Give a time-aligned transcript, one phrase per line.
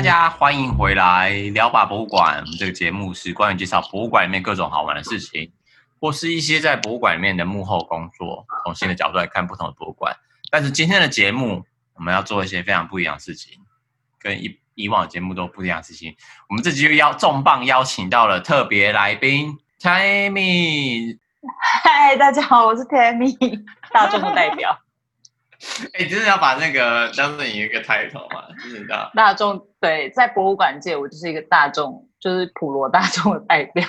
[0.00, 2.38] 大家欢迎回来聊吧博物馆。
[2.40, 5.52] 我们这个节目是关于介绍博物馆里面各种好玩的事情，
[6.00, 10.16] 或是一些在博物馆里面的幕后工作，从新的角度来看不同的博物馆。
[10.50, 13.58] 但是今天的节目，我们要做一些非常不一样的事情，
[14.18, 16.16] 跟以以往的节目都不一样的事情。
[16.48, 21.18] 我们这集又邀重磅邀请到了特别来宾 Tammy。
[21.84, 23.36] 嗨，大家好，我是 Tammy，
[23.92, 24.80] 大众的 代表。
[25.92, 28.44] 哎、欸，真的要把那个当成一个 title 吗？
[28.64, 33.86] 就是这大众对，在博物馆界，我就是一个大众，就是普罗大众的代表，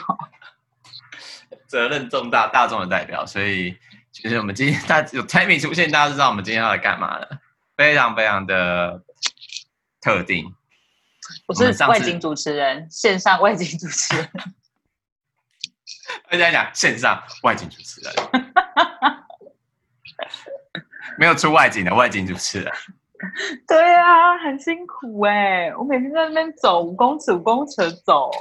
[1.67, 3.25] 责任重大，大众的代表。
[3.25, 3.77] 所以，
[4.11, 7.39] 其实我们今天大有 Tammy 出现，大家知道我们今天要来干嘛了，
[7.77, 9.01] 非常非常的
[10.01, 10.53] 特定。
[11.47, 14.29] 我是外景主持人，线上外景主持人。
[16.29, 18.13] 大家讲线上外景主持人。
[21.21, 22.73] 没有出外景的外景主持人，
[23.67, 25.75] 对啊，很辛苦哎、欸！
[25.75, 28.31] 我每天在那边走五公尺，五公尺走。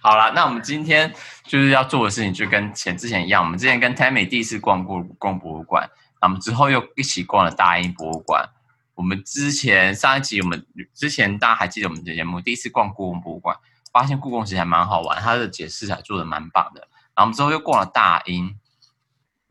[0.00, 1.12] 好了，那我们今天
[1.44, 3.44] 就是要做的事情，就跟前之前一样。
[3.44, 5.86] 我们之前跟 Tammy 第一次逛过故宫博物馆，
[6.22, 8.48] 那我们之后又一起逛了大英博物馆。
[8.94, 13.54] 我们之前上一集，我们之前大家还记得我们的节目，第一次逛故宫博物馆，
[13.92, 16.80] 发现故宫其实还蛮好玩，它的解释还做的蛮棒的。
[17.14, 18.58] 然后我们之后又逛了大英。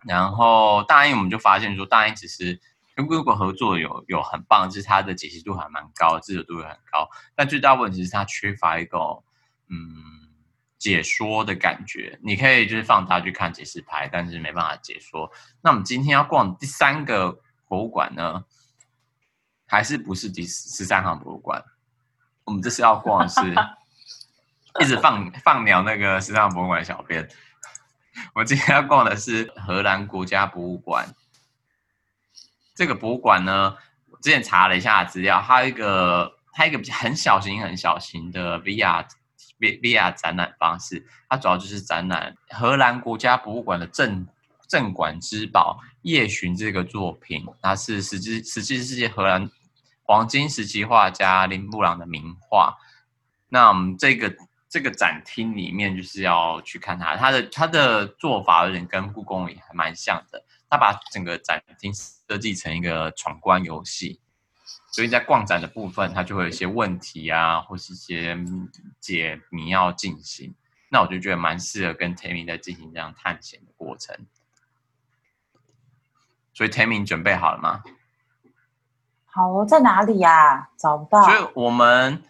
[0.07, 2.59] 然后大英我们就发现说，大英其实
[2.95, 7.09] 跟故宫合作有有很棒，就是它的解析度还蛮高，自由度也很高。
[7.35, 8.97] 但最大问题是它缺乏一个
[9.67, 9.85] 嗯
[10.77, 12.17] 解说的感觉。
[12.23, 15.29] 你可以就是放大去看解释牌，但是没办法解说。
[15.61, 18.45] 那我们今天要逛第三个博物馆呢，
[19.67, 21.63] 还是不是第十三行博物馆？
[22.45, 23.41] 我们这次要逛的是
[24.79, 27.27] 一直放放鸟那个十三行博物馆的小编。
[28.33, 31.13] 我今天要逛的是荷兰国家博物馆。
[32.73, 33.75] 这个博物馆呢，
[34.09, 39.05] 我之前查了一下资料，它有一个它一个很小型、很小型的 VR
[39.59, 41.05] V VR 展览方式。
[41.29, 44.27] 它主要就是展览荷兰国家博物馆的镇
[44.67, 47.45] 镇馆之宝《夜巡》这个作品。
[47.61, 49.49] 它是十七十七世纪荷兰
[50.03, 52.77] 黄金时期画家林布朗的名画。
[53.49, 54.35] 那我们这个。
[54.69, 60.43] 这个展厅里面就是要去看它，它的它的做法有点跟故宫也还蛮像的。
[60.69, 64.19] 它把整个展厅设计成一个闯关游戏，
[64.91, 68.37] 所以在逛展的部分，它就会有一些问题啊，或是一些
[68.99, 70.53] 解谜要进行。
[70.89, 74.13] 那我就觉得蛮适合跟 Tammy 在进行这样探险的过程。
[76.53, 77.81] 所以 Tammy 你准备好了吗？
[79.27, 80.69] 好，我在哪里呀、啊？
[80.77, 81.23] 找不到。
[81.23, 82.21] 所以我们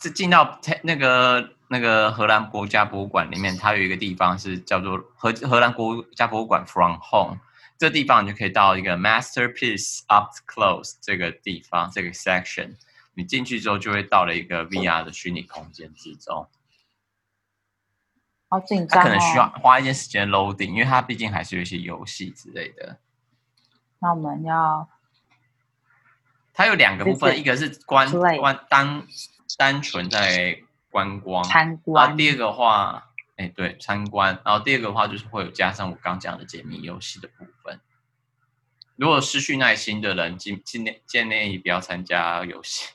[0.00, 1.54] 是进到那个。
[1.68, 7.38] 那个荷兰国家博物馆里面，它有一个地方是叫做荷荷兰国家博物馆 From Home，
[7.76, 12.76] 这地方你就可以到一个 Masterpiece Up Close 这个地方这个 section，
[13.14, 16.48] 你进去之后就会到了一个 VR 的虚拟空间之中。
[18.48, 19.02] 好紧张哦！
[19.02, 23.00] 它可能需要花一些时间 loading，因为它毕竟还是有一些游戏之类的。
[23.98, 24.88] 那我们要，
[26.54, 29.04] 它有两个部分，一个是关关单
[29.58, 30.62] 单纯在。
[30.96, 33.04] 观光参观，然后第二个话，
[33.36, 34.40] 哎，对，参观。
[34.42, 37.78] 然后第二个话就是会有加上我刚讲的解谜游戏的部分。
[38.96, 42.94] 如果失去耐心的人，尽尽量建议不要参加游戏。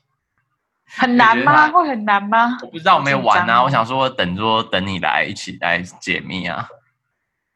[0.87, 1.69] 很难吗？
[1.69, 2.57] 会很难吗？
[2.63, 3.61] 我不知道，我没有玩啊。
[3.61, 6.67] 我想说，等说等你来一起来解密啊。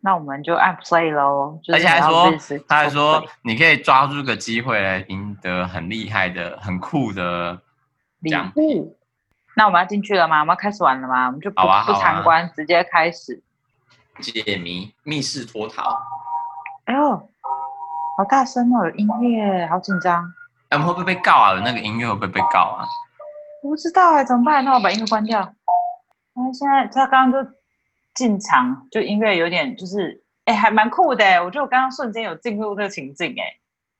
[0.01, 1.59] 那我们就按 play 喽。
[1.73, 2.31] 而且还说，
[2.67, 7.59] 他还说，你可以抓住个机会来赢得很厉害的、很酷的
[8.29, 8.93] 奖品。
[9.57, 10.41] 那我们要进去了吗？
[10.41, 11.27] 我们要开始玩了吗？
[11.27, 13.41] 我们就不、不参观，直接开始
[14.19, 15.97] 解谜，密室脱逃。
[16.85, 17.29] 哎呦，
[18.17, 18.85] 好大声哦！
[18.85, 20.23] 有音乐，好紧张。
[20.69, 21.53] 哎，我们会不会被告啊？
[21.63, 22.85] 那个音乐会不会被告啊？
[23.63, 24.63] 我不知道哎，怎么办？
[24.63, 25.53] 那我把音乐关掉。
[26.33, 27.51] 那现在他刚刚就
[28.13, 31.43] 进场，就音乐有点就是，哎，还蛮酷的。
[31.43, 33.55] 我觉得我刚刚瞬间有进入这个情境，哎。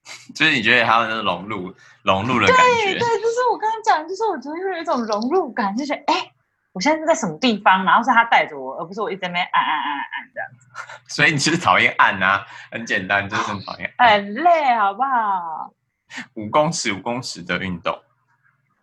[0.36, 1.74] 就是你觉得他们那融入
[2.04, 6.32] 融入的感觉，对对，就是我刚刚讲，就是我觉得有一种融入感，就是哎，
[6.74, 10.68] 我现在是在什么地方，然后是他带着我，而不是我一直在那按按按按这样子。
[11.14, 13.92] 所以你其实讨厌按啊，很简单，就是很讨厌。
[13.98, 15.74] 很累，好不好？
[16.36, 17.98] 五公尺五公尺的运动。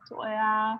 [0.08, 0.78] 对啊，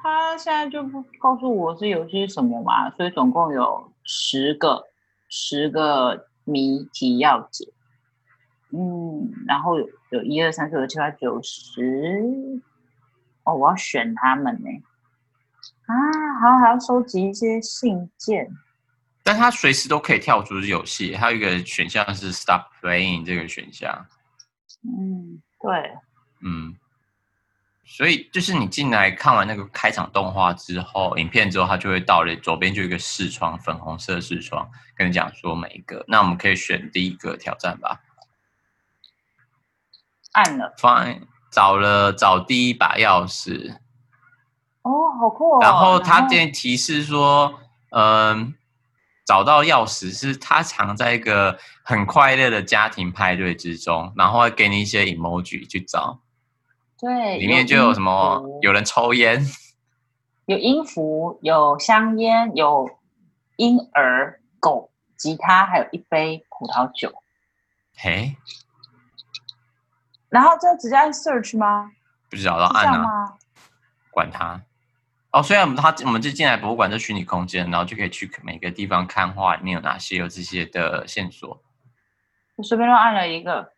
[0.00, 4.84] 他现在就不告诉我是有些什么嘛，所以总共有十个
[5.28, 7.66] 十个谜题要解。
[8.72, 12.60] 嗯，然后有有一二三四五六七八九十，
[13.44, 14.68] 哦，我要选他们呢。
[15.86, 15.94] 啊，
[16.40, 18.50] 好，还要收集一些信件。
[19.22, 24.06] 但他随时都可以跳出游戏，还有一个选项是 Stop Playing 这个选项。
[24.82, 25.92] 嗯，对。
[26.42, 26.76] 嗯，
[27.84, 36.04] 所以就是你进来看完那个开场动画之后，影片之后，它就会到了左边就有一个视窗，粉红色视窗，跟你讲说每一个。
[36.06, 38.00] 那我们可以选第一个挑战吧。
[40.36, 43.78] 按了，Fine，找了找第一把钥匙。
[44.82, 45.58] 哦，好酷哦！
[45.62, 47.54] 然后他这边提示说，
[47.90, 48.52] 嗯、呃，
[49.24, 56.20] 找到钥匙是他藏在一个很快乐的家庭派对之中，然后会给你一些 emoji 去找。
[56.98, 58.42] 对，里面就有什么？
[58.60, 59.44] 有人抽烟，
[60.44, 62.88] 有音符，有香烟，有
[63.56, 67.12] 婴儿、狗、吉他，还有一杯葡萄酒。
[67.96, 68.36] 嘿，
[70.36, 71.90] 然后就直接按 search 吗？
[72.28, 73.38] 不知道，要按啊，
[74.10, 74.60] 管他。
[75.32, 81.62] 哦，虽然我们他我们就进来博物馆这虚拟空间，然后就可以去每个地方看画里面有哪些有这些的线索。
[82.56, 83.72] 我随便乱按了一个。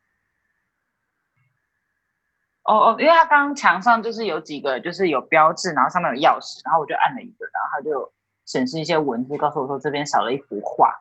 [2.64, 8.12] 哦哦，因为他刚刚墙上就是有几个就是有标志，然后上面有钥匙，然后我就按了一个，然后他就
[8.44, 10.92] 显示一些文字，告诉我说这边少了一幅画。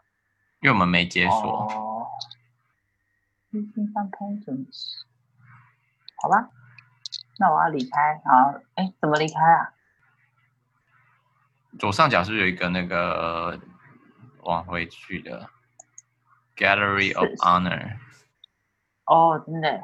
[0.61, 1.67] 因为我们没解锁。
[1.71, 2.07] 哦。
[6.19, 6.49] 好吧，
[7.39, 8.21] 那我要离开。
[8.25, 9.73] 好，哎，怎么离开啊？
[11.77, 13.59] 左上角是不是有一个那个
[14.41, 15.47] 往回去的
[16.55, 17.97] Gallery of Honor？
[19.05, 19.83] 哦，真的。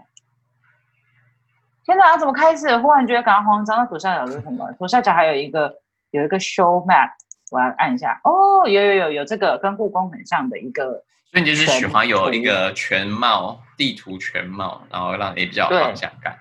[1.83, 2.75] 天哪，怎么开始？
[2.77, 3.77] 忽然觉得感到慌张。
[3.77, 4.71] 那左下角是什么？
[4.74, 7.12] 左下角还有一个有一个 Show Map，
[7.51, 8.19] 我要按一下。
[8.24, 11.03] 哦，有有有有这个跟故宫很像的一个。
[11.33, 16.38] 所以你就是喜欢有一个全貌地图全貌，然后让你比较有方向感。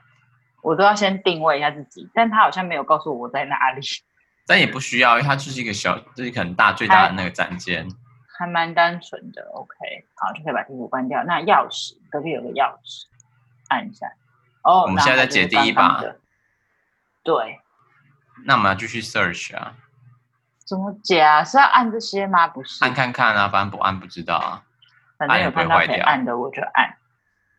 [0.62, 3.81] 我都要先定位一下自己，但他好像没有告诉我在哪里。
[4.47, 7.89] 但也不需要，因为它就是一个小，就是一个很大最大的那个展间，
[8.39, 9.41] 还蛮单纯的。
[9.55, 9.75] OK，
[10.15, 11.25] 好，就可以把地图关掉。
[11.25, 13.06] 那钥匙隔壁有个钥匙，
[13.69, 14.06] 按一下。
[14.62, 16.05] 哦，我们现在在解第一把。
[17.23, 17.61] 对。
[18.44, 19.75] 那我们要继续 search 啊？
[20.67, 21.43] 怎么解啊？
[21.43, 22.47] 是要按这些吗？
[22.47, 22.85] 不是。
[22.85, 24.62] 按看看啊，反正不按不知道啊。
[25.29, 26.97] 反正有看到可以按的，我就按。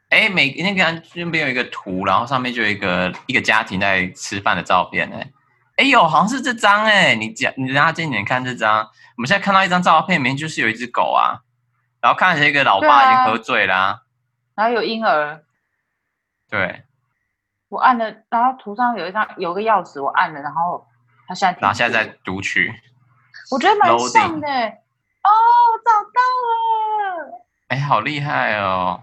[0.10, 5.32] 哎，每那个那边有一个图，然后上面就有一个一个家庭在吃饭的照片哎。
[5.78, 7.16] 哎呦，好像是这张哎！
[7.16, 8.88] 你讲，你让他近点看这张。
[9.18, 11.42] 我们现在看到一张照片，里面就是有一只狗啊，
[12.00, 14.00] 然后看起来一个老爸已经喝醉啦、啊啊，
[14.54, 15.44] 然后有婴儿。
[16.48, 16.84] 对，
[17.70, 20.86] 我按了，然后图上有一张有个钥匙，我按了，然后
[21.28, 22.72] 他现在然后现在在读取，
[23.50, 24.48] 我觉得蛮像的。
[24.48, 25.30] 哦，
[25.84, 26.93] 找到了！
[27.74, 29.02] 哎，好厉害哦！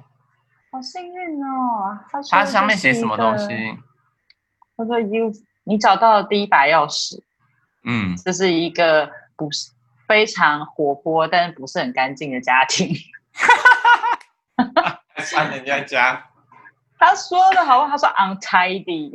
[0.70, 1.99] 好幸运哦！
[2.31, 3.76] 它上面写什么东西？
[4.76, 5.32] 他说：“You，。
[5.64, 7.20] 你找到了第一把钥匙，
[7.82, 9.72] 嗯，这是一个不是
[10.06, 12.94] 非常活泼，但是不是很干净的家庭。
[15.19, 16.25] 上人家家，
[16.96, 17.90] 他说的好不好？
[17.90, 19.11] 他说 untidy。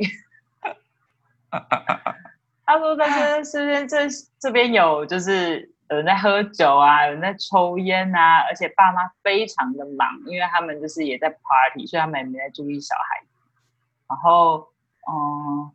[2.66, 4.06] 他说在这这边这
[4.38, 13.26] 这边有就是有人在喝酒啊，有人在抽烟啊，而且爸妈非常的忙，因为他们就是也在 party，所以他们也没在注意小孩。
[14.08, 14.68] 然后，
[15.10, 15.72] 嗯。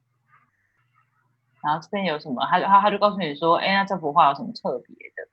[1.64, 2.44] 然后这边有什么？
[2.50, 5.28] 他就他他就告诉你说，哎，那这幅画有什么特别的？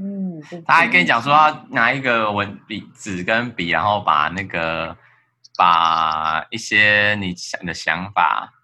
[0.00, 4.96] 嗯，他还跟你讲说，要拿一个文笔纸跟笔，然后把那个
[5.56, 8.54] 把一些你想的想法，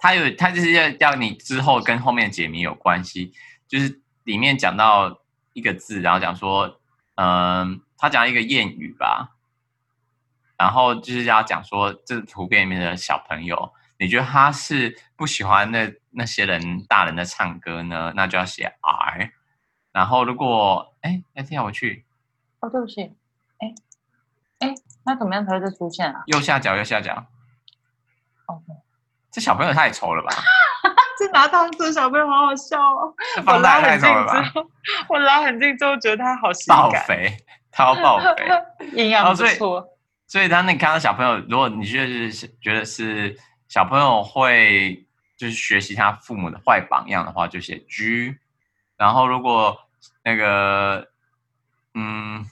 [0.00, 3.32] 他有他就是要要你之后跟后面解谜有关系，
[3.70, 5.20] 就是里面讲到
[5.52, 6.80] 一个字，然后讲说，
[7.14, 9.36] 嗯，他讲一个谚语吧，
[10.56, 13.72] 然后就是要讲说，这图片里面的小朋友。
[13.98, 18.12] 你觉得他是不喜欢那那些人大人的唱歌呢？
[18.16, 19.30] 那就要写 R。
[19.92, 22.04] 然后如果哎，再跳回去，
[22.58, 23.02] 哦，对不起，
[23.58, 23.74] 哎
[24.60, 24.74] 哎，
[25.04, 26.24] 那怎么样才会再出现啊？
[26.26, 27.26] 右下角，右下角。
[28.46, 28.60] 哦，
[29.30, 30.30] 这小朋友太丑了吧？
[31.20, 33.14] 这拿糖这小朋友好好笑哦。
[33.46, 34.70] 我拉很近之后？
[35.08, 36.78] 我拉很近之后觉得他好性感。
[36.78, 37.36] 爆肥，
[37.70, 38.48] 他要爆肥，
[38.96, 39.44] 营养不错。
[39.46, 39.84] 哦、所以，
[40.26, 43.36] 所以他那你看到小朋友，如果你觉得是觉得是。
[43.70, 48.34] 小朋友会就是学习他父母的坏榜样的话，就写 G。
[48.96, 49.78] 然后如果
[50.24, 51.06] 那个
[51.94, 52.44] 嗯，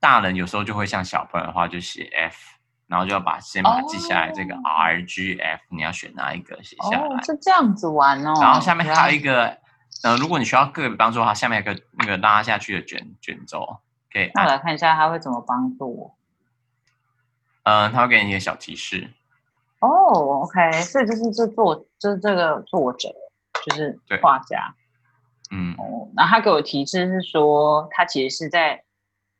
[0.00, 2.57] 大人有时候就会像小朋友的话，就写 F。
[2.88, 7.06] 然后就要把先把它记下来，这个 R G F，你要选哪一个写下来？
[7.06, 8.32] 哦，是这样子玩哦。
[8.40, 9.58] 然后下面还有一个，
[10.02, 13.78] 呃，如果你需要个别帮助的话，下面有个那个拉下去的卷卷轴，
[14.10, 14.30] 可以。
[14.32, 16.14] 那我来看一下他会怎么帮助我。
[17.64, 19.12] 嗯，他会给你一个小提示。
[19.80, 23.10] 哦、oh，OK，所以就是这作，就是这个作者，
[23.66, 24.74] 就是画家，
[25.50, 28.82] 嗯，哦，然后他给我提示是说，他其实是在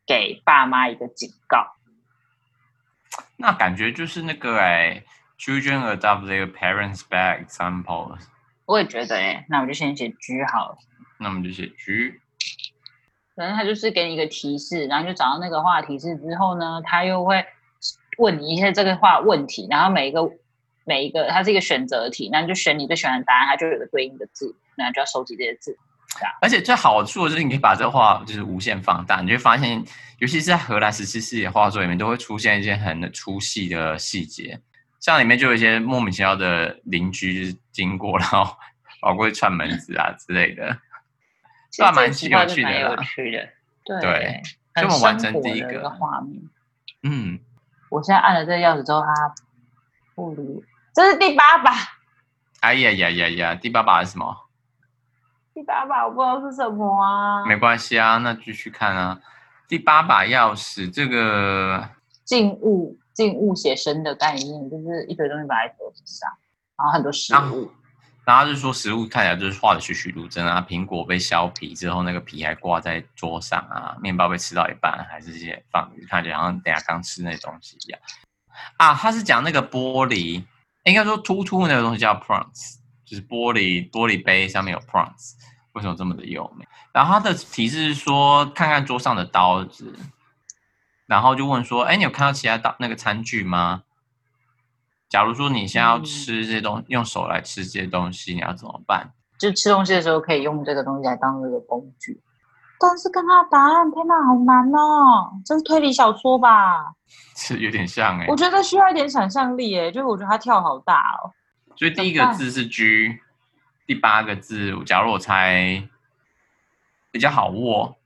[0.07, 1.67] 给爸妈一个警告。
[3.41, 5.05] 那感觉就是那个哎
[5.39, 8.19] ，Children adopt their parents' bad examples。
[8.67, 10.79] 我也觉得哎，那我就先写 G 好了。
[11.21, 12.21] 那我们就写 G。
[13.37, 17.47] 反正他就是给你一个提示，然后就找到那个话题是之后呢，他又会
[18.19, 20.29] 问你一些这个话问题，然后每一个
[20.85, 25.79] 每一个它是一个选择题，那你就选你最喜欢的答案，它就有个对应的字，那就要收集这些字。
[26.41, 29.83] 而且最好处的就是你可以把这画就是无限放大，你就会发现，
[30.19, 34.61] 尤其是在荷兰十七世纪的画作里面，都会出现一些很粗细的细节，
[34.99, 38.57] 像里面就有一些莫名其妙的邻居就是经过，然后
[39.01, 40.77] 跑过去串门子啊之类的。
[41.71, 43.49] 这还蛮有趣的，有趣的，
[43.85, 44.43] 对，对，
[44.83, 46.43] 就我们完成第一个画面。
[47.03, 47.39] 嗯，
[47.91, 49.35] 我现在按了这个钥匙之后，它
[50.15, 51.71] 不离，这是第八把。
[52.61, 53.55] 哎呀呀呀呀！
[53.55, 54.48] 第八把是什么？
[55.59, 57.45] 第八把我不知道是什么啊。
[57.45, 59.19] 没关系啊，那继续看啊。
[59.67, 61.85] 第八把钥匙，这个
[62.25, 66.31] 静物静物写生的概念，就是一堆东西摆在桌子上，
[66.77, 67.37] 然后很多食物。
[67.37, 67.75] 啊
[68.25, 77.99] 然后就是说，食物看起来就是画的栩栩如生啊，苹果被削皮之后，那个皮还挂在桌上啊，面包被吃到一半，还是这些放，看起来好像等下刚吃那东西一样。
[78.77, 80.45] 啊，他是讲那个玻璃，
[80.85, 85.33] 应该说突突那个东西叫 prawns，就是玻璃玻璃杯上面有 prawns，
[85.79, 86.67] 为什么这么的优美？
[86.93, 89.97] 然后他的提示是说，看看桌上的刀子，
[91.07, 93.85] 然后就问说，哎，你有看到其他刀那个餐具吗？
[95.09, 99.13] 假如说你现在要吃这些东西，嗯、用手来吃这些东西，你要怎么办？
[99.39, 102.21] 就吃东西的时候可以用这个东西来当这个工具。
[102.81, 105.33] 但是跟他的答案，天哪，好难哦！
[105.45, 106.93] 这是推理小说吧？
[107.37, 108.29] 是有点像哎、欸。
[108.29, 111.31] 我觉得需要一点想象力哎，就是我觉得他跳好大哦。
[111.77, 113.19] 所以第一个字是 G，
[113.89, 115.83] 第八个字，假如我猜
[117.11, 117.97] 比较好握，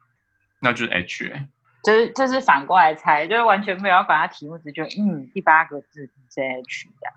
[0.60, 1.48] 那就是 H 哎。
[1.82, 7.14] 就是就是反过来猜，就是完全没有要管他题目，只觉得嗯，第八个字是 H 这样。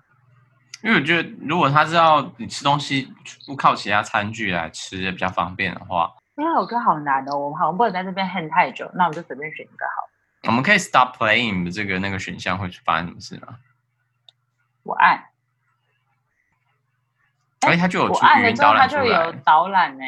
[0.82, 3.08] 因为我觉得，如果他知道你吃东西
[3.46, 10.02] 不靠其他餐具来吃比较方便的话，因为我觉得好难哦，我们好像不能在这边 hang 太久，那我们就随便选一个好。
[10.48, 13.56] 我们可以 stop playing 这个那个选项会发生什么事吗？
[14.82, 15.24] 我按，
[17.66, 20.04] 哎，他就有语音导览出来，他就有导览呢，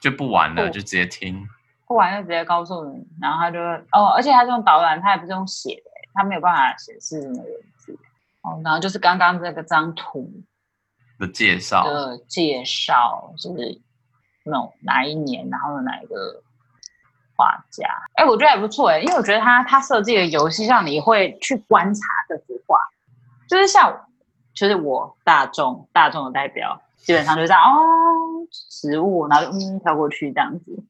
[0.00, 1.46] 就不玩了，就直接听。
[1.86, 3.58] 不玩就直接告诉你，然后他就
[3.92, 7.92] 哦，而且他这种导览，他也不是用写的，他没有办法显示什么文字
[8.42, 8.60] 哦。
[8.64, 10.30] 然后就是刚刚这个张图
[11.18, 13.80] 的介绍的介绍，就是
[14.44, 16.42] 那种哪一年，然后哪一个
[17.36, 17.86] 画家？
[18.14, 22.78] 哎，我觉得还不错哎，因为我觉得他他设计的游戏让你会去观察这幅画，
[23.46, 23.94] 就是像
[24.54, 30.84] 就是我大众大众的代表，基本上就这样哦，食物，然后就嗯跳过去这样子。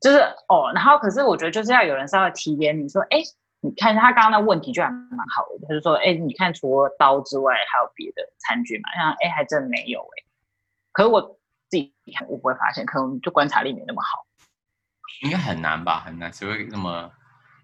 [0.00, 0.18] 就是
[0.48, 3.18] 哦，然后可是我觉得就是要有人稍微提点你说，哎，
[3.60, 8.90] 你看他刚刚的问题就还蛮好的，他就是说，哎，你看除了刀之外还有别的餐具吗？
[8.94, 10.24] 像哎，还真没有哎。
[10.92, 11.22] 可是我
[11.68, 14.26] 自己看我不会发现，可能就观察力没那么好。
[15.22, 16.00] 应该很难吧？
[16.00, 17.10] 很难，谁会那么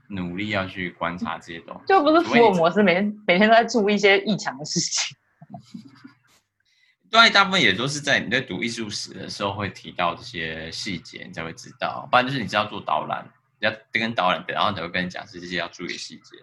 [0.09, 1.87] 努力要去观察这些东西？
[1.87, 5.15] 就不是福尔摩斯每天每天都在做一些异常的事情。
[7.13, 12.09] 对，大部分也都是在你在读艺术史的时候会提到这些细节，你才会知道。
[12.11, 13.23] 不然就是你知道做导览，
[13.61, 16.39] 你要跟导览，然后才会跟你讲这些要注意的细节。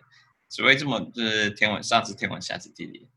[0.48, 3.10] 所谓这么就是天文，上知天文，下知地理，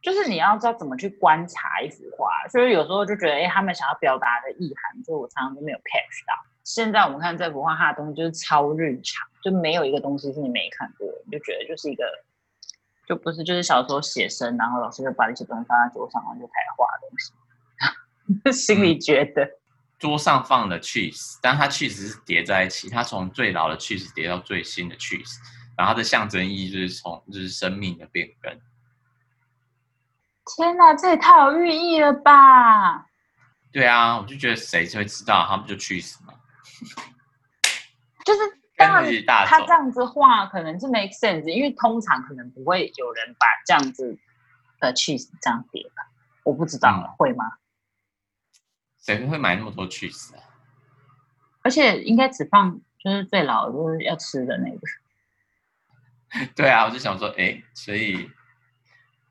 [0.00, 2.48] 就是你要知道怎么去观察一幅画。
[2.48, 6.32] 所以有时候就觉得，哎，他们想要表达的意涵，就我常常都没有 catch 到。
[6.62, 12.02] 现在我们看这幅画，它的东西就是超日常，就没有一个东西是你没看过，你就觉得就是一个。
[13.06, 17.32] 就不是，就是小时候写生，然后老师就把那些东西放在桌上，然后就开始画东西。
[18.52, 19.46] 心里觉得，
[19.98, 25.36] 桌上放的 cheese，但它 cheese 是叠在一起，它从最老的 cheese 叠到最新的 cheese，
[25.76, 28.50] 然后它的象征意义就是从就是生命的变更。
[30.56, 33.06] 天哪，这也太有寓意了吧！
[33.70, 36.32] 对啊，我就觉得谁就会知道，他们就 cheese 嘛，
[38.24, 38.40] 就是。
[38.76, 44.18] 当然，他这样子画可能是 make sense，因为通常可能不会有人把这样子
[44.80, 46.10] 的 cheese 这样叠吧，
[46.42, 47.44] 我不知道、嗯、会吗？
[48.98, 50.42] 谁会买那么多 cheese 啊？
[51.62, 54.80] 而且应该只放就是最老的就是要吃的那个。
[56.56, 58.28] 对啊，我就想说，哎，所以，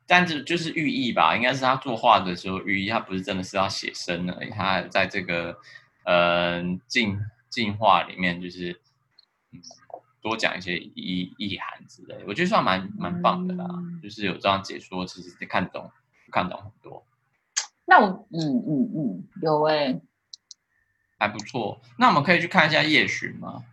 [0.07, 5.59] 但是就是寓意吧，应该是他作画的时候寓意，他不是真的是要写生的，他在这个
[6.05, 7.19] 呃进
[7.49, 8.79] 进化里面就是。
[10.21, 13.65] 多讲一些意意涵之类，我觉得算蛮蛮棒的啦。
[13.69, 15.91] 嗯、就是有这样解说，其实看懂
[16.31, 17.05] 看懂很多。
[17.85, 20.01] 那我嗯嗯嗯有哎、欸，
[21.19, 21.81] 还不错。
[21.97, 23.65] 那我们可以去看一下夜巡吗？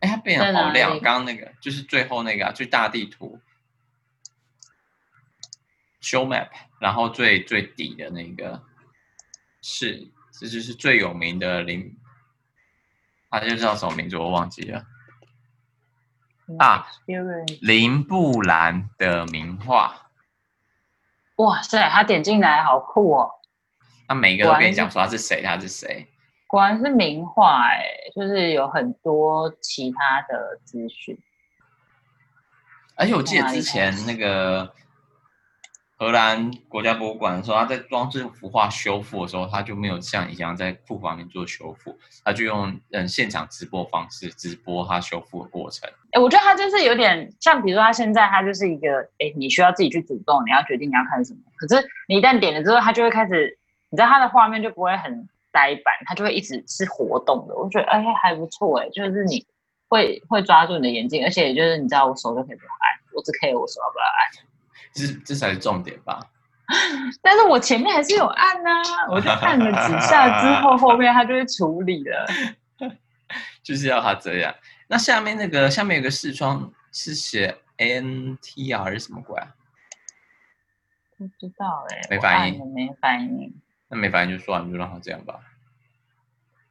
[0.00, 0.92] 哎，它变得好亮。
[1.00, 3.38] 刚刚那个就是最后那个、啊、最大地图。
[6.02, 6.48] show map，
[6.80, 8.62] 然后最最底的那个
[9.60, 11.94] 是，这就是最有名的林，
[13.30, 14.84] 他就叫什么名字我忘记了。
[16.58, 16.86] 啊，
[17.60, 20.10] 林布兰的名画。
[21.36, 23.30] 哇塞，他点进来好酷哦！
[24.08, 26.06] 他每一个都跟你讲说他是谁，他是谁。
[26.46, 27.84] 果然是名画哎，
[28.14, 31.16] 就是有很多其他的资讯。
[32.96, 34.74] 而且我记得之前那个。
[36.00, 45.86] 荷兰国家博物馆的时候，他在装这幅画修复的时候，他就没有像以前在库房里面做修复，他就用嗯现场直播方式直播他修复的过程。
[46.12, 48.88] 哎，我觉得他就是有点像，比如说他现在他就是一个，
[49.18, 51.40] 哎，你需要自己去主动，你要决定你要看什么。
[51.58, 53.58] 可是你一旦点了之后，他就会开始，
[53.90, 57.54] 你知道他的画面就不会很呆板，他就会一直是活动的。
[57.54, 59.44] 我觉得哎还不错哎，就是你
[59.90, 64.49] 会会抓住你的眼睛，而且就是你知道我手就可以不要按，我只可以我手要不要按。
[65.06, 66.20] 这这才是重点吧？
[67.22, 72.26] 但是我前面还是有按呐、啊，我就按了几下之后， 后面他就会处理了。
[73.62, 74.54] 就是要他这样。
[74.86, 79.54] 那下面那个下面有个视窗是写 NTR 是什么鬼啊？
[81.18, 83.60] 不知道哎、欸，没反应，没反应。
[83.88, 85.40] 那没反应就算了，就让他这样吧。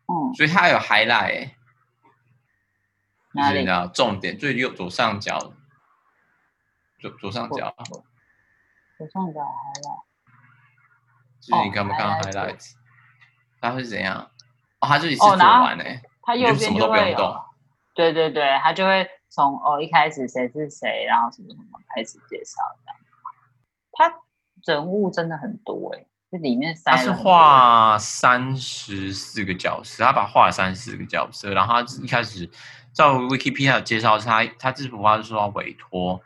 [0.08, 1.56] 嗯，所以他有 highlight，、欸、
[3.34, 3.60] 哪里？
[3.60, 5.54] 你知道重点最右左上角。
[7.00, 7.74] 左左上角，
[9.00, 10.02] 左上角 highlight，
[11.40, 12.74] 就是你刚不看 highlight？
[13.62, 14.30] 它会是怎样？
[14.82, 16.02] 哦，它就一次做完呢、欸。
[16.22, 17.46] 它右边就会有。
[17.96, 23.00] 对对对，它就会从哦一开始谁是谁，然后什么什么开始介绍这样。
[23.94, 24.14] 它
[24.66, 26.98] 人物真的很多诶、欸，这里面三。
[26.98, 32.50] 它是画三十四个角色，他把画了三十四个角色，然后他一开始
[32.94, 36.22] 照 Wikipedia 介绍，他他这幅画是说要委托。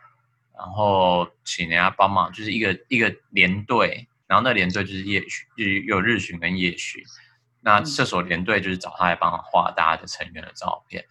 [0.55, 7.03] 然后请人家帮忙，就是一个一个连队，然后那连队就是夜巡，就是有日巡跟夜巡。
[7.59, 11.03] 那射手连队就是找他来帮忙画大家的成员的照片，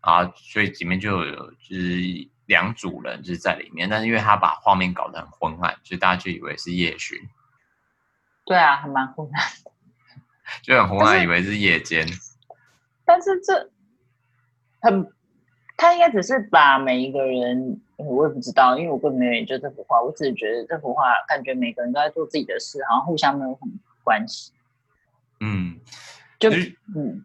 [0.00, 7.16] 啊，所以里面就有就是两组人就是在里面，但是因为他把画面搞得很昏暗，所以大家就以为是夜巡。
[8.44, 9.70] 对啊，还蛮昏暗的，
[10.62, 12.04] 就很昏暗，以为是夜间。
[13.04, 13.70] 但是这
[14.80, 15.12] 很，
[15.76, 17.80] 他应该只是把每一个人。
[17.98, 23.72] 我也不知道，因为我根本没有研究这幅画，我只是觉得这幅画感觉每个人都在做自己的事，好像互相没有什么
[24.04, 24.52] 关系。
[25.40, 25.78] 嗯，
[26.38, 26.48] 就
[26.94, 27.24] 嗯，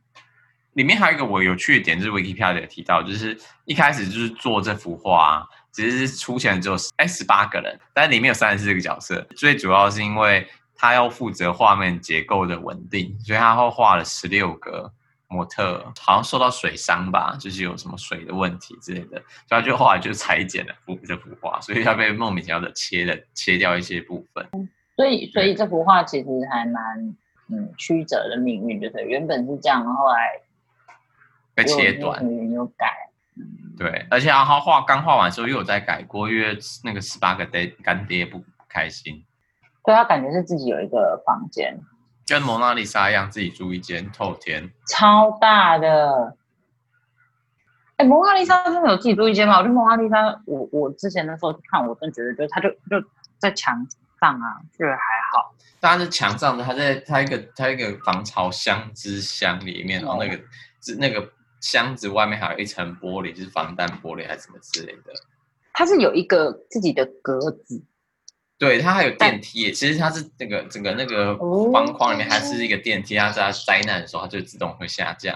[0.74, 14.92] 里面还有一个我有趣的点，就是 Wikipedia 有提到，就是一开始就是做这幅画，只是出钱只有哎十八个人，但里面有三十四个角色，最主要是因为他要负责画面结构的稳定，所以他会画了十六个。
[15.34, 19.18] 模特好像受到水伤吧，就是有什么水的问题之类的，
[19.48, 24.48] 所以他就后来就裁剪了幅这幅画，所以他被莫名其妙的切了切掉一些部分。
[24.96, 27.16] 所以，所以这幅画其实还蛮
[27.50, 30.40] 嗯曲折的命运，就是原本是这样，后来
[31.56, 33.10] 被切断，有改。
[33.36, 33.44] 嗯，
[33.76, 39.26] 对，而且他画刚画完之后又有再改过，因为那个十八个爹干爹不开心。
[39.84, 41.76] 对，他感觉是自己有一个房间。
[42.34, 46.36] 跟蒙娜丽莎一样，自己住一间透天，超大的。
[47.98, 49.60] 哎，蒙娜丽莎真的有自己住一间吗？
[49.60, 53.76] 我觉得蒙娜丽莎，我我之前的时候看，我真觉得就他就就在墙
[54.20, 54.98] 上啊，觉得还
[55.32, 55.54] 好。
[55.80, 60.44] 当然是墙上的，他在他一个他一个防潮箱之箱里面，然后那个
[60.98, 65.14] 那个箱子外面还有一层玻璃，就是防弹玻璃还是什么之类的。
[65.72, 67.80] 它是有一个自己的格子。
[68.64, 71.36] 对，它还有电梯，其实它是那个整个那个
[71.74, 75.36] 方框里面还是一个电梯，它在灾难的时候它就自动会下降，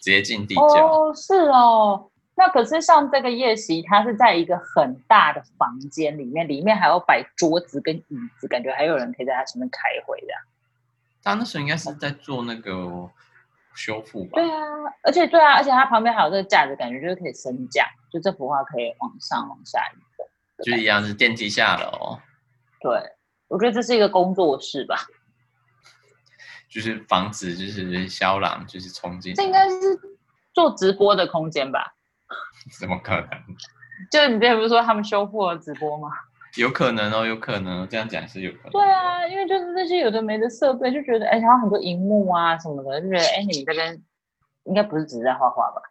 [0.00, 0.62] 直接进地窖。
[0.64, 2.10] 哦，是哦。
[2.36, 10.28] 那可是像这个夜袭，它是在一个很大的房间里面，里面还要摆桌子跟椅子，感觉还有人可以在它前面开会的。
[11.22, 13.10] 他那时候应该是在做那个
[13.74, 14.30] 修复吧？
[14.34, 14.58] 对啊，
[15.02, 20.03] 而且对啊，而且它旁边还有这个架子，感觉就是可以升降，就这幅画可以往上往下移动。
[20.64, 22.18] 就一样是电梯下楼，
[22.80, 22.90] 对，
[23.48, 24.96] 我觉得这是一个工作室吧，
[26.68, 29.76] 就是防止就是肖朗就是冲进，这应该是
[30.52, 31.94] 做直播的空间吧？
[32.78, 33.28] 怎么可能？
[34.10, 36.08] 就你之前不是说他们修复了直播吗？
[36.56, 38.70] 有可能哦，有可能这样讲是有可能。
[38.70, 44.02] 对啊，因为就是那些有的没的设备，就觉得哎，然后很多荧幕啊什么的，就觉得哎，你这边
[44.64, 45.82] 应该不是只是在画画吧？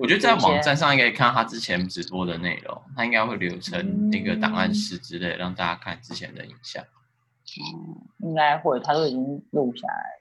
[0.00, 6.82] 我觉得在网站上应该可以看到他之前直播的内容，他应该会留成那个档案室之类，让大家看之前的影像。
[6.82, 10.20] 嗯，应该会，他都已经录下来了。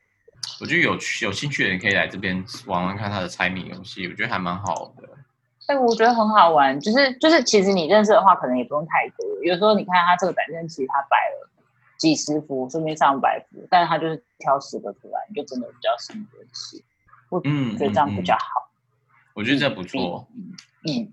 [0.59, 5.09] 我觉得有有兴趣的人可以来这边玩玩看他的猜谜游戏，我觉得还蛮好的。
[5.67, 9.25] 哎，我觉得很好玩，就是就是，其实你认识的话，可能也不用太多。
[9.45, 11.49] 有时候你看他这个展厅，其实他摆了
[11.97, 16.83] 几十幅，甚至上百幅，但是他就是挑十个出来，你就真的比较心得起。
[17.29, 18.67] 我嗯，觉得这样比较好。
[18.67, 18.72] 嗯嗯、
[19.33, 20.27] 我觉得这不错。
[20.85, 21.11] 嗯，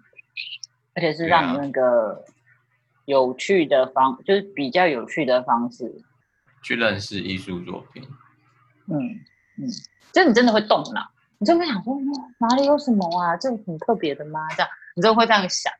[0.94, 2.24] 而且是让你那个
[3.06, 6.02] 有趣的方，啊、就是比较有趣的方式
[6.62, 8.02] 去认识艺术作品。
[8.86, 8.98] 嗯
[9.58, 9.68] 嗯，
[10.12, 11.10] 就你真的会动脑。
[11.38, 11.96] 你就会想说，
[12.38, 13.34] 哪里有什么啊？
[13.38, 14.46] 这很特别的吗？
[14.50, 15.72] 这样，你就会这样想，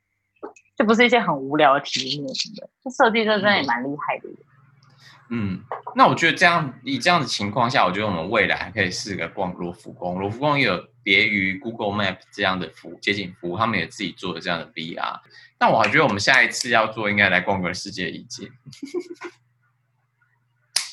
[0.75, 2.71] 就不是一些很无聊的题目什么的。
[2.83, 4.29] 这设计这真的也蛮厉害的。
[5.29, 5.63] 嗯，
[5.95, 10.19] 那我觉得这样以这样的情况下，我觉得我们未来还可以试个逛罗浮宫。
[10.19, 15.21] 罗浮宫也有别于 Google Map 这样的服街景服务，他们也自己做了这样的 VR。
[15.59, 18.51] 但我还觉得我们下一次要做，应该来逛个世界遗迹。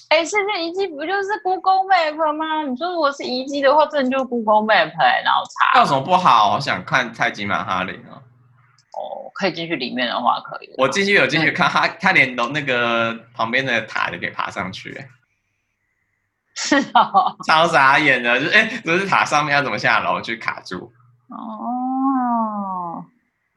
[0.10, 2.63] 哎，世界遗迹不就是 Google Map 吗？
[2.63, 5.43] 你说如果是遗迹的话，真的就是 Google Map 哎、欸，然后
[5.74, 5.80] 查。
[5.82, 6.54] 有什么不好？
[6.56, 8.24] 我想看泰姬玛哈林哦。
[8.98, 10.74] 哦，可以进去里面的话，可以。
[10.78, 14.98] 我进去有进去看，他他连楼那个旁边的塔都可以爬上去。
[16.58, 17.38] 是哦。
[17.46, 20.91] 超傻眼的，就哎，不是塔上面要怎么下楼去卡住？
[21.30, 23.06] 哦。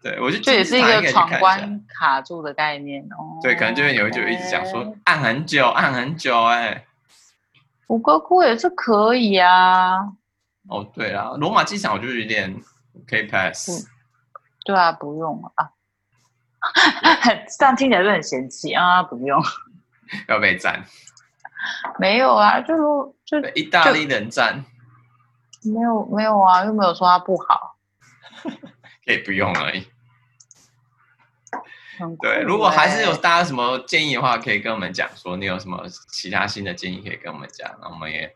[0.02, 3.40] 对，我就这也是一个闯关卡住的概念哦。
[3.42, 6.84] 对，可能就会有就一直讲说按很久，按很久，哎。
[7.88, 9.98] 吴哥窟也是可以啊。
[10.68, 12.54] 哦，对啊，罗马机场我就有点
[13.06, 13.70] 可以 pass。
[13.70, 13.84] 嗯。
[14.64, 15.70] 对啊，不用啊。
[17.58, 19.42] 这样听起来就很嫌弃啊，不用。
[20.28, 20.82] 要被赞？
[21.98, 22.74] 没有啊，就
[23.24, 24.64] 就意大利人赞。
[25.62, 27.76] 没有没有啊，又没有说他不好。
[29.04, 29.86] 可以不用而已。
[32.22, 38.34] 对，如果还是有大家什么建议的话，可以跟我们讲说，你有什么其他新的建议可以跟我们讲，那我们也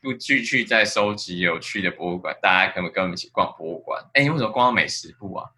[0.00, 4.02] 不继续再收集有趣的博物馆，大家可不可以跟我们一起逛博物馆？
[4.14, 5.50] 哎，你为什么逛到美食部啊？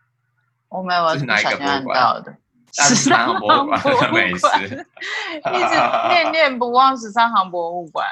[0.69, 2.25] 我没有，这是哪一个博物馆？
[2.73, 4.87] 十三行博物馆的美食，
[5.55, 5.75] 一直
[6.09, 8.07] 念念不忘十三行博物馆。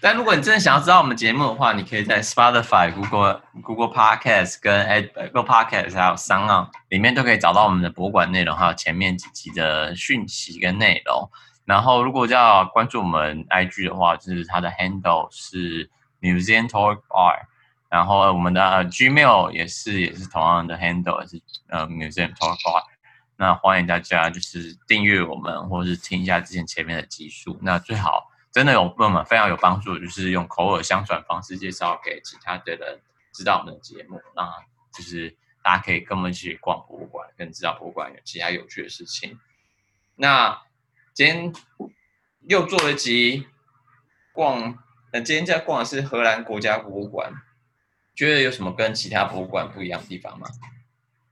[0.00, 11.30] 但如果你真的想要知道我们节目的话，你可以在 Spotify、Google、Google Podcast、跟 Apple Podcast 还有 SoundOn 里面都可以找到我们的博物馆内容，还有前面几集的讯息跟内容。
[11.64, 15.88] 然后，如果要关注我们 IG 的话，就是它的 handle 是
[16.20, 17.36] Museum Talk Bar，
[17.88, 22.82] 然后我们的 Gmail 也是也是同样的 handle 也是呃 Museum Talk Bar。
[23.42, 27.58] 那欢迎大家就是订阅我们，或者是听一下之前前面的集数。
[27.60, 28.30] 那最好。
[28.52, 33.00] 真的有朋友们非常有帮助，就是用口耳相传方式介绍给其他的人
[33.32, 34.48] 知道我们的节目，那
[34.94, 39.40] 就是大家可以跟我们一起逛博物馆，跟知道博物馆有其他有趣的事情。
[40.14, 40.62] 那
[41.14, 41.52] 今天
[42.42, 43.48] 又做了集
[44.32, 44.78] 逛，
[45.12, 47.32] 那今天在逛的是荷兰国家博物馆，
[48.14, 50.46] 觉得有什么跟其他博物馆不一样的地方吗？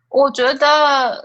[0.09, 1.23] 我觉得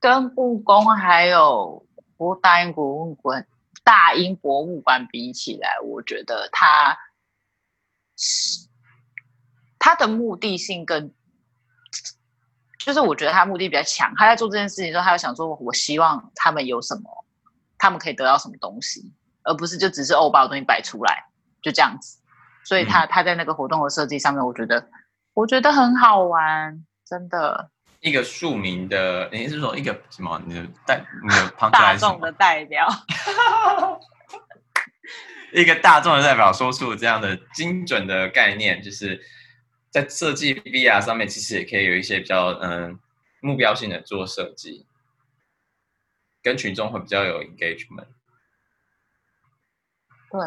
[0.00, 3.46] 跟跟故宫还有不大英博物馆。
[3.84, 6.94] 大英博物馆比起来，我觉得它
[8.18, 8.68] 是
[9.78, 11.10] 它的目的性更，
[12.84, 14.12] 就是我觉得它目的比较强。
[14.14, 17.24] 他在做这件事情的时候，他要想说，我希望他们有什么，
[17.78, 19.10] 他们可以得到什么东西，
[19.42, 21.24] 而不是就只是哦把我东西摆出来
[21.62, 22.18] 就这样子。
[22.64, 24.86] 所以他他在那个活动的设计上面，我觉得
[25.32, 27.70] 我觉得很好玩，真的。
[28.00, 30.40] 一个庶民的，你是说一个什么？
[30.46, 32.86] 你的代，你的 旁大众的代表，
[35.52, 39.20] 一个大众的代表说出这样的精准的概念，就是
[39.90, 42.98] 在设计 VR 上面，其实也可以有一些比较嗯
[43.40, 44.86] 目标性的做设计，
[46.42, 48.06] 跟群众会比较有 engagement。
[50.30, 50.40] 对，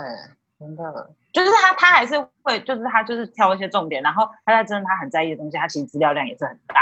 [0.60, 6.80] 真的，就是他，他还是会，就是他就是挑一些重点，然后他在真的他很在意的东西，他其实资料量也是很大。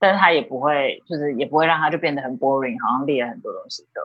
[0.00, 4.00] 但是他也不会，就是也不会让他就变得很 boring，好像列了很多东西的，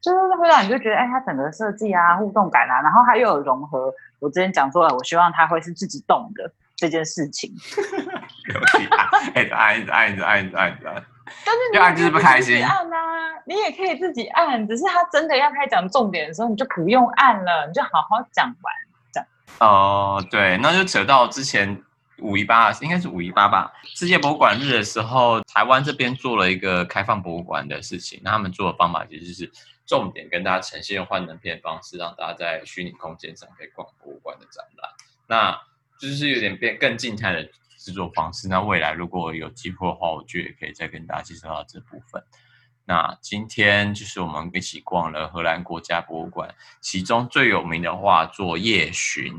[0.00, 3.92] 就是会让你就觉得，哎，他整个设计啊，互动感啊，然后他又有融合。
[4.20, 7.52] 我之前讲说了，我希望他会是自己动的这件事情。
[8.54, 11.04] 有点爱，按按按按按。
[11.44, 12.64] 但是你按就是不开心。
[12.64, 12.96] 按啊，
[13.44, 18.74] 你也可以自己按，只是他真的要开讲重点的时候，你就不用按了，你就好好讲完。
[19.60, 21.82] 哦，对，那就扯到之前。
[22.18, 23.72] 五一八应该是五一八吧。
[23.82, 28.20] 世界博物馆日的时候，台湾这边做了一个开放博物馆的事情。
[28.22, 29.50] 那他们做的方法其实是
[29.84, 34.90] 重点跟大家呈现幻灯片方式，让大家在虚拟空间上可以逛博物馆的展览。
[35.26, 35.60] 那
[35.98, 37.42] 就是有点变更静态的
[37.78, 38.48] 制作方式。
[38.48, 42.22] 那未来如果有机会的话，我觉得也可以再跟大家介绍到这部分。
[42.86, 49.34] 那今天就是我们一起逛了荷兰国家博物馆，其中最有名的画作《夜巡》。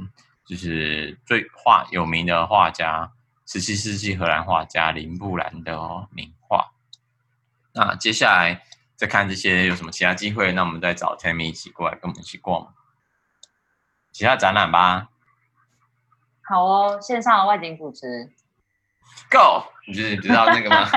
[0.46, 3.12] 就是最画有名的画家
[3.46, 6.72] 十七世纪荷兰画家林布兰的名画。
[7.74, 8.64] 那接下来
[8.96, 12.74] 再看这些有什么其他机会，那我们再找 Tammy 一起过来跟我们一起逛
[14.12, 15.10] 其他展览吧。
[16.48, 18.32] 好哦，线上的外景主持
[19.32, 19.66] ，Go！
[19.88, 20.88] 你知你知道那个吗？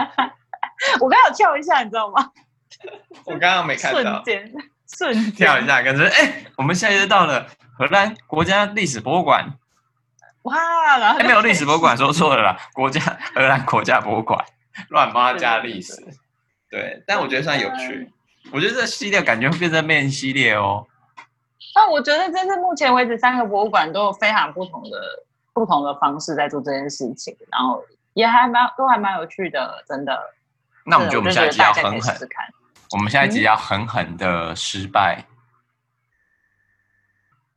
[1.00, 2.30] 我刚刚有跳一下，你知道吗？
[3.24, 4.54] 我刚刚没看到，瞬间
[4.96, 7.46] 瞬间跳一下，感觉哎，我们现在就到了
[7.76, 9.46] 荷兰国家历史博物馆。
[10.42, 13.00] 哇，然后没有历史博物馆说错了啦，国家
[13.34, 14.42] 荷兰国家博物馆，
[14.88, 15.94] 乱帮他加历史。
[16.70, 18.10] 对，但我觉得算有趣。
[18.50, 20.86] 我觉得这系列感觉会变成面系列哦。
[21.74, 24.98] 那我觉得这是目前为止三个博物馆都有非常不同的
[25.52, 30.18] 不同的方式在做这件事情，然后也还蛮都还蛮有趣的，真的。
[30.84, 32.46] 那我们就我们下一集要狠狠试试看，
[32.90, 35.24] 我们下一集要狠狠的失败，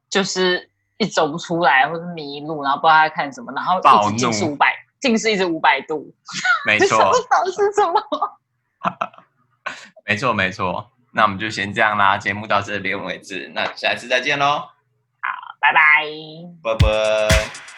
[0.09, 6.13] 就是一走不出来，或者迷路，然后不知道在看什么，然后一直近视五百，近视一直五百度
[6.67, 8.01] 没错，不知道是什么。
[10.05, 14.67] 没错没错，那我们就先这样啦，节目到这边为止，那下次再见喽，好，
[15.61, 15.79] 拜拜，
[16.61, 17.70] 拜拜。